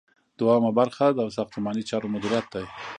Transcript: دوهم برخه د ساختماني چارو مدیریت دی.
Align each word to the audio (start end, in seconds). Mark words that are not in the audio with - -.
دوهم 0.39 0.65
برخه 0.79 1.05
د 1.17 1.19
ساختماني 1.37 1.83
چارو 1.89 2.07
مدیریت 2.13 2.45
دی. 2.53 2.65